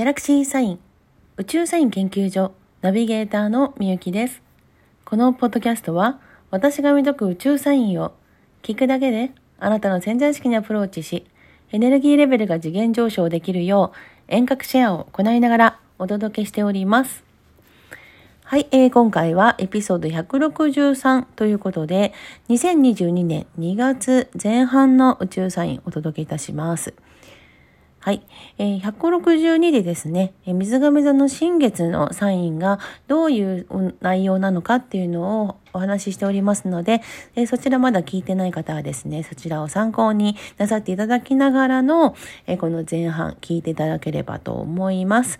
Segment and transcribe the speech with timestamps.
[0.00, 0.78] ギャラクシーサイン
[1.36, 4.40] 宇宙サイン研究所ナビゲーターのみゆきです。
[5.04, 8.14] このポッドキャストは私が見解く宇宙サインを
[8.62, 11.26] 聞くだけであなたの潜在意識にアプローチし
[11.70, 17.22] エネルギーレベルが次元上昇できるよう遠隔シェアを行いながらお届けしております。
[18.44, 22.14] はい、えー、今回はエピソード163ということで、
[22.48, 26.94] 2022年2月前半の宇宙サインをお届けいたします。
[28.02, 28.22] はい。
[28.56, 32.78] えー、162でですね、水亀座の新月のサインが
[33.08, 33.66] どういう
[34.00, 37.02] 内容なのかっていうのをお話ししておりますので、
[37.46, 42.16] そちらまだ聞いてない方はですね、そちらを参考になさっていただきながらの、
[42.58, 45.38] この前半聞いていただければと思います。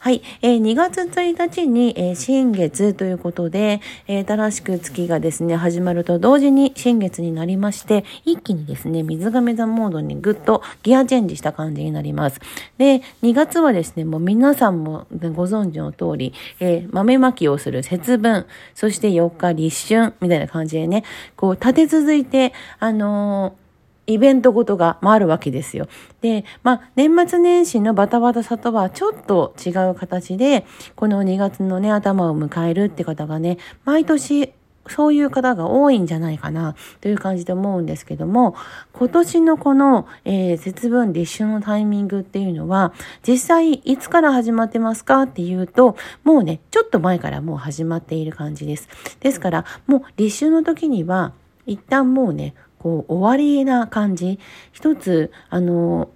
[0.00, 12.40] はい、えー、2月1日に、えー、新月ということで、えー、新しく月がですね、始まると同時に新月になりまして、一気にですね、水亀座モードにぐっとギアチェンジした感じになります。
[12.78, 21.02] で、2月はですね、もう皆さんもご存知の通り、えー、豆まきをする節分、そして4日立春みたいな感じでね、
[21.34, 23.67] こう立て続いて、あのー
[24.08, 25.86] イベントごとがまあるわけですよ。
[26.22, 30.64] で、まあ、年末年始のバタバタさとはちょっと違う形で、
[30.96, 34.52] この2月のね、頭を迎えるって方がね、毎年
[34.88, 38.56] そういう方が多いんじゃないかなという感じで思うんですけども、
[38.94, 42.94] 今年のこの、えー、節分立春のタイミングっていうのは、
[43.26, 48.88] 実際いつから始まってますかっていうと、もうね、ちょっと前からもう始まっている感じです。
[49.20, 51.32] ですから、もう立春の時には、
[51.66, 54.38] 一旦もうね、こう終わりな感じ
[54.72, 56.10] 一つあの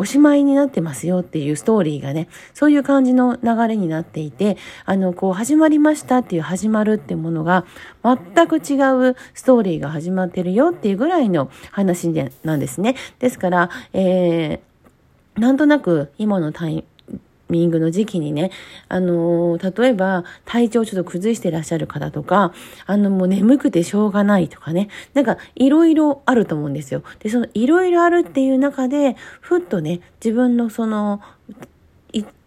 [0.00, 7.66] おしまいになってますよっていうストーリーがね、そういう感じの流れになっていて、あの、こう始まりましたっていう始まるってものが
[8.02, 8.80] 全く違
[9.10, 12.96] うストーリーが始まってるよっていうぐらいの話でなんですね。
[13.18, 16.84] ですから、えー、なんとなく今のタイ
[17.50, 18.50] ミングの時期にね、
[18.88, 22.52] あのー、例えば体調ちょっと崩してらっしゃる方とか、
[22.86, 27.02] あの、もう眠くてしょうがないとかね、なんかいろいろあると思うんですよ。
[27.18, 31.20] で、そのいろいろあるっていう中で、ふっとね、自分のその、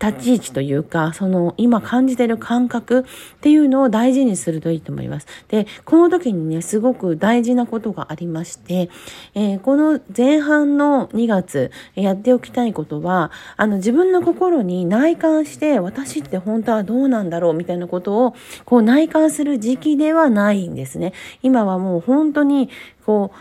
[0.00, 3.04] 立ち位置というか、その今感じてる感覚っ
[3.40, 5.26] ていうのを大事にするといいと思います。
[5.48, 8.90] で、この時にね、すごく大事なことがありまして、
[9.34, 21.12] えー、この前半の2月やっておきたいことは、あの自分の心に内観して、私って本当はどうなんだろうみたいなことを、こう内観する時期ではないんですね。
[21.42, 22.70] 今はもう本当に、
[23.04, 23.32] こ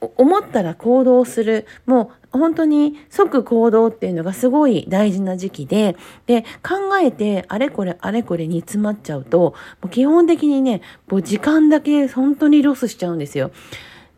[0.00, 9.54] う、思ったら行動する、もう本当に即行動っていうのがすごい大事な時期で、で、考えてあれこれあれこれ煮詰まっちゃうと、も
[9.84, 13.50] う基本的にね、もう時間だけ本当にロスしちゃうんですよ。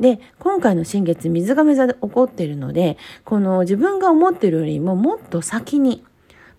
[0.01, 6.05] で、今回の新月、水亀座で起こってるので、この自分が思ってるよりももっと先に、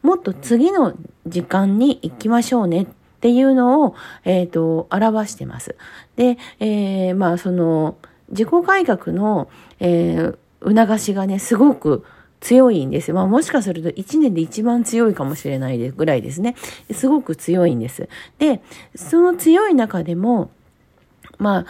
[0.01, 0.93] もっと次の
[1.25, 2.87] 時間に行きましょうねっ
[3.19, 5.75] ていうのを、えっ、ー、と、表してます。
[6.15, 7.97] で、えー、まあ、その、
[8.29, 9.49] 自己改革の、
[9.79, 12.03] えー、促しがね、すごく
[12.39, 13.13] 強いんです。
[13.13, 16.55] まあもしかすると1年で一番強いかもしれないぐらいですね。
[16.91, 18.07] すごく強いんです。
[18.37, 18.61] で、
[18.95, 20.51] その強い中でも、
[21.37, 21.65] まあ、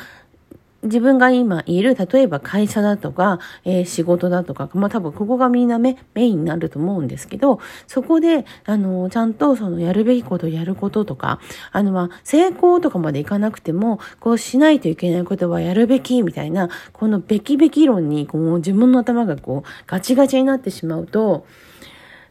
[0.86, 11.40] 自分が今いる、例えば会社だとか、えー、仕事だとか、まあ多分ここがみんなメメインになると思うんですけど、そこで、あの、ちゃんとそのやるべきことやることとか、
[11.72, 21.46] あの、まあ、成功とかまでいかなくても、こうしないといけないことはやるべきみたいな、このべきべき論に、こう自分の頭がこうガチガチになってしまうと、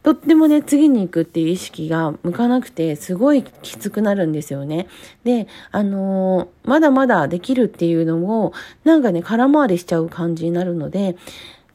[0.05, 4.87] とってもね、次に行くっていう意識が向かなくて、すごいきつくなるんですよね。
[5.25, 8.53] で、あのー、まだまだできるっていうのも、
[8.85, 11.17] なんかね、空回りしちゃう感じになるので、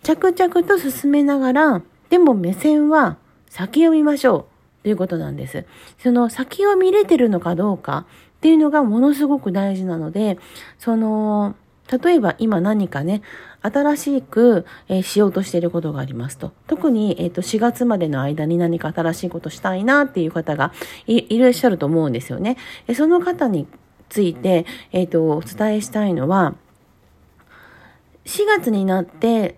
[0.03, 1.81] 着々と進めながら、
[2.12, 3.17] でも目線は
[3.50, 4.47] 先を見ましょ
[4.81, 5.66] うということなんです。
[5.97, 8.06] その先を見れてるのかどうか
[8.38, 10.38] っていうのがものすごく大事なので、
[10.78, 11.56] その、
[12.03, 13.23] 例えば今何かね、
[13.62, 16.53] 新しく、えー、しようとしていることがありますと。
[16.68, 20.72] 特に、えーと、4月までの間に何か新しいことしたいなっていう方が
[21.08, 22.58] いらっしゃると思うんですよね。
[22.88, 23.67] えその方に
[24.08, 26.56] ついて、えっ、ー、と、お伝えしたいのは、
[28.26, 29.58] 4月になって、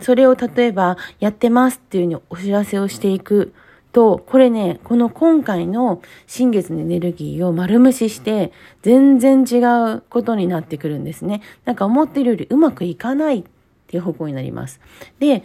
[0.00, 3.54] それを例えばやってますっていうふうにお知らせをしていく
[3.96, 8.52] と、これね、この今回の新月のエネルギーを丸無視して、
[8.82, 9.56] 全然違
[9.94, 11.40] うことになってくるんですね。
[11.64, 13.44] なんか思ってるよりうまくいかないっ
[13.86, 14.80] ていう方向になります。
[15.18, 15.42] で、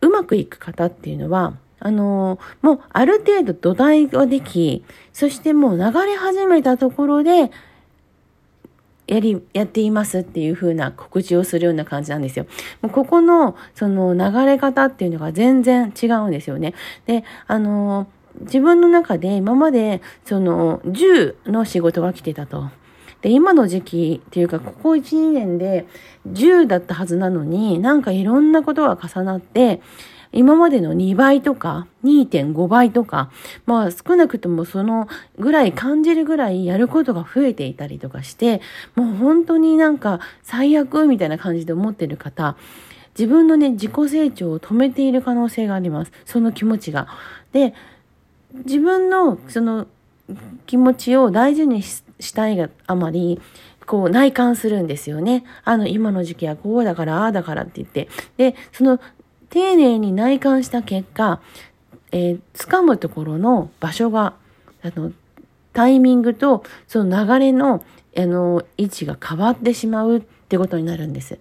[0.00, 7.50] うまくいく方っていうのは、あの、もうある程度土台ができ、そしてもう流れ始めたところで、
[9.06, 12.46] やり、やっていますっていう風な告知をするような感じなんですよ。
[12.82, 16.74] もうここの、その流れ方っていうのが全然違うんですよね。
[17.06, 18.06] で、あの、
[18.40, 22.70] 自分の中で今まで、その、10の仕事が来てたと。
[23.20, 25.86] で、今の時期っていうか、ここ1、2年で
[26.28, 29.80] 10だったはずなのに、なんかいろんなことが重なって、
[30.34, 33.30] 今までの2倍とか2.5倍とか、
[33.66, 35.08] まあ少なくともその
[35.38, 38.60] ぐらい感じるぐらいやることが増えていたりとかして、
[38.94, 42.56] もう本当になんか最悪みたいな感じで思ってる方、
[43.16, 46.12] 自分のね、自己成長を止めている可能性があります。
[46.24, 47.08] その気持ちが。
[47.52, 47.74] で、
[48.52, 49.86] 自分のその
[50.66, 52.02] 気持ちを大事にし
[52.34, 53.40] たいがあまり、
[53.86, 55.44] こう内観するんですよね。
[55.64, 58.08] あの、今の時期はこうだから、ああだからって言って。
[58.36, 59.00] で、その
[59.54, 61.40] 丁寧に内観した結果、
[62.10, 64.34] えー、掴むところの場所が、
[64.82, 65.12] あの、
[65.72, 67.84] タイミングとその流れの、
[68.16, 71.38] あの、位置が変わってしまうってことになるんです。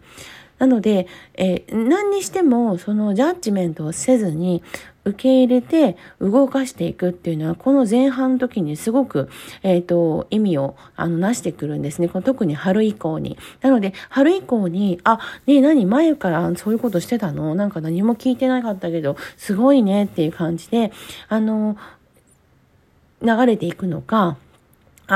[0.60, 4.62] なので、えー、何にしてもそのジャッジメントをせずに
[5.06, 9.30] 受け入れて動かしていくっていうのは、この前半の時にすごく、
[9.62, 12.08] えっ、ー、と、意味を、あの、なしてくるんですね。
[12.08, 13.38] この特に春以降に。
[13.62, 17.56] なので、春以降に、あ、ねえ、何前からそういうことしてたの？
[17.56, 20.92] なんか何も聞いてなかったけど、すごいねっていう感じで、
[21.28, 21.78] あの、
[23.22, 24.38] 流れていくのか、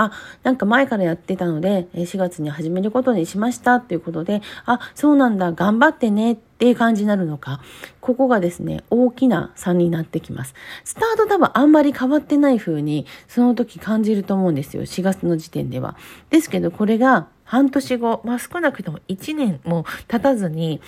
[0.05, 0.11] あ、
[0.43, 7.61] なんか前からやってたので、4月に始めることにしましたっていうことで、あ、そうなんだ、頑張ってねっていう感じになるのか、
[8.01, 10.53] ここがですね、大きな差になってきます。
[10.83, 14.83] スタート多分あんまり変わってない風に、その時感じると思うんですよ。
[14.83, 15.95] 4月の時点では。
[16.29, 20.81] ですけど、これが半年後、まあ少なくとも1年も経たずに、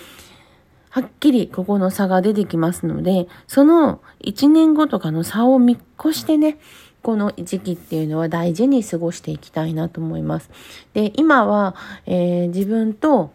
[0.90, 6.58] はっきりここの差が出てきますので、その1年後とかの差を見越してね、
[7.02, 10.50] この時期っていうのは大事に過ごしていきたいなと思います。
[10.92, 11.74] で、今は、
[12.06, 13.32] えー、自分と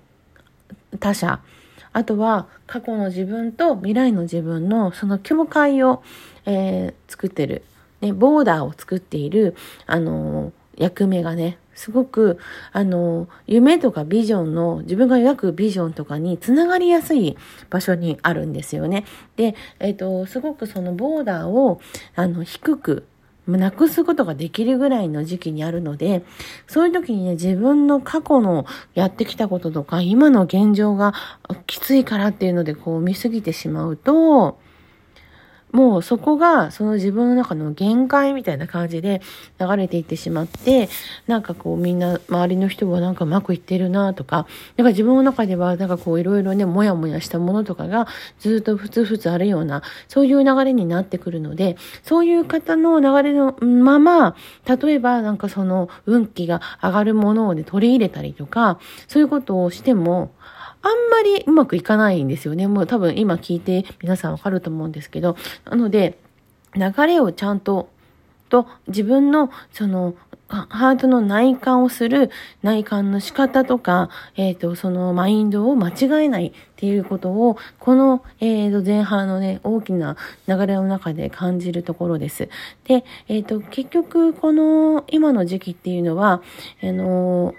[1.00, 1.40] 他者、
[1.94, 6.04] あとは過去の自分と未来の自分のその境界を、
[6.46, 7.64] えー、作ってる、
[8.02, 12.40] ね、ボーダーを作っている、あのー、役目がね、すごく、
[12.72, 17.38] あの、夢とかビジョンの、自分が描くビジョンとかにつながりやすい
[17.70, 19.06] 場所にあるんですよね。
[19.36, 21.82] で、えっ、と、すごくそのボーダーを、
[22.16, 23.06] あの、低く、
[23.48, 26.24] なくすことができるぐらいの時期にあるので、
[26.68, 31.14] そういう時にね、自分の過去のやってきたこととか、今の現状が
[31.68, 34.58] きついからっていうので、こう見すぎてしまうと、
[35.76, 39.22] もうそこがその自分の中の限界みたいな感じで
[39.60, 40.88] 流れていってしまって、
[41.28, 48.08] なんかこうみんな周りの人はなんかうまくいってるなとか、なんか自分の中ではなんかこういろいろね、もやもやしたものとかが
[48.40, 58.80] ずっとふつふつあるような、そういう流れになってくるので、そういう方の流れのまま、例えばなんかその運気が上がるものをね、取り入れたりとか、
[59.10, 60.32] そういうことをしても、
[60.86, 62.68] あんまりうまくいかないんですよね。
[62.68, 65.36] もう多分今聞いて皆さんわかると思うんですけど。
[65.66, 66.20] なので、
[66.76, 67.90] 流れをちゃんと、
[68.50, 70.14] と自分のその
[70.48, 72.30] ハートの内観をする
[72.62, 80.18] 内観の仕方とか、えっ、ー、と、そのマインドを間違えないっていうことを、この、えっ、ー、と、前半のね、大きな
[80.48, 82.48] 流れの中で感じるところです。
[82.84, 86.44] で、えっ、ー、と、結局、この今の時期っていうのは、
[86.84, 87.56] あの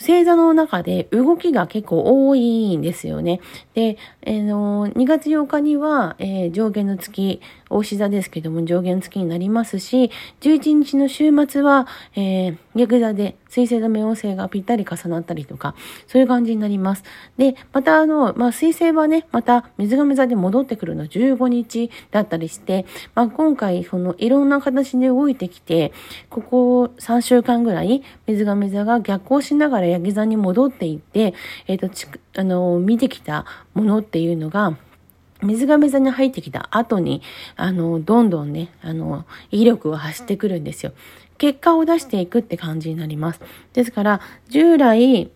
[0.00, 3.40] 星座の中で動きが結構多いんですよね。
[3.74, 10.10] で、えー、の2月8日には、えー、上下の月、大志座ですけども上下の月になりますし、
[10.40, 11.86] 11日の週末は、
[12.16, 15.74] えー、逆座で水星と冥王星がぴったり重なったりとか、
[16.06, 17.04] そういう感じになります。
[17.36, 25.92] で、またあの、まあ、水星はね、また水亀座で戻ってくるのは15日だったりして、まあ、今回そのいろんな形で動いてきて、
[26.30, 31.34] ここ3週間ぐらい水亀座が逆行しながらヤギ座に戻っていって、
[31.66, 32.06] えっ、ー、と、ち
[32.36, 33.44] あの、見てきた
[33.74, 34.76] ものっていうのが、
[35.42, 37.22] 水亀座に入ってきた後に、
[37.56, 40.92] あの、どんどんね、あの、威力を発してくるんですよ。
[41.38, 43.40] 結果を出していくって感じになります。
[43.72, 45.30] ですから、従来、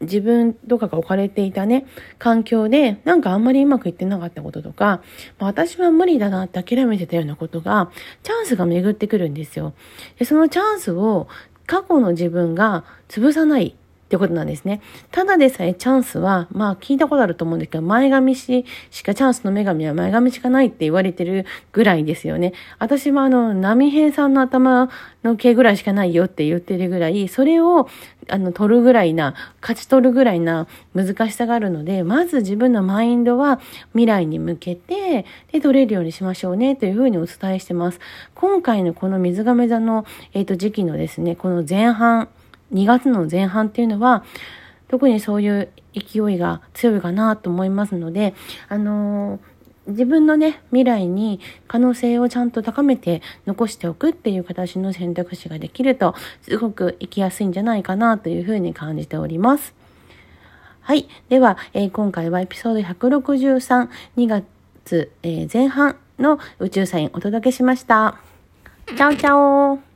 [0.00, 1.86] 自分とかが置かれていたね、
[2.18, 5.00] 環境で、なんかあんまりうまくいってなかったこととか、
[5.38, 7.90] まあ、私は無理だなって諦めてたようなことが、
[8.22, 9.72] チャンスが巡ってくるんですよ。
[10.18, 11.28] でそのチャンスを
[11.66, 13.74] 過去の自分が潰さない
[14.06, 14.80] ってことなんですね。
[15.10, 22.52] ただでさえチャンスは、まあ聞いたことあると思うんですけど、前髪ししかチャンスの女神は前髪しかないって言われてるぐらいですよね。
[22.78, 24.90] 私もあの、波平さんの頭
[25.24, 27.88] の毛ぐらいしかないよって言ってるぐらい、それを
[28.28, 33.60] あの、取るぐらいな、勝ち取るぐらいな難しさがあるので、まず自分のマインドは
[33.92, 38.00] 未来に向けて、で、取れるようにしましょうねというふうにお伝えしてます。
[38.34, 42.28] 今回のこの水亀座の、えっ、ー、と、時期のですね、この前半、
[42.72, 44.24] 2月の前半っていうのは、
[44.88, 48.34] 特にそういう勢いが強いかなと思いますので、
[48.68, 49.40] あのー、
[49.88, 59.74] 自分のね、未来に可能性をちゃんと高めて残しておくっていう形の選択肢ができると、すごく生きやすいんじゃないかなというふうに感じております。
[60.80, 61.08] はい。
[61.28, 68.18] では、えー、今回はエピソード163、2月、えー、前半の宇宙サインお届けしました。
[68.86, 69.95] チャオチャオ